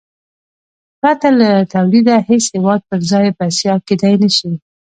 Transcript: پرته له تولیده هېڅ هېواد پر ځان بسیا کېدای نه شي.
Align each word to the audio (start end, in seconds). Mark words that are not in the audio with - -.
پرته 0.99 1.29
له 1.39 1.49
تولیده 1.73 2.15
هېڅ 2.29 2.43
هېواد 2.55 2.81
پر 2.89 2.99
ځان 3.09 3.25
بسیا 3.37 3.73
کېدای 3.87 4.15
نه 4.23 4.29
شي. 4.37 4.51